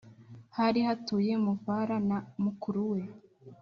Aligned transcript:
hari 0.57 0.79
hatuye 0.87 1.33
muvara 1.45 1.95
na 2.09 2.17
mukuru 2.43 2.81
we 2.91 3.01